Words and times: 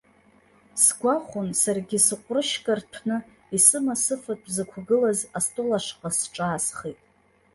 Сгәахәын, 0.83 1.49
саргьы 1.61 1.99
сҟәрышька 2.05 2.73
рҭәны 2.79 3.17
исыма 3.55 3.95
сыфатә 4.03 4.47
зықәгылаз 4.55 5.19
астол 5.37 5.71
ашҟа 5.77 6.09
сҿаасхеит. 6.17 6.99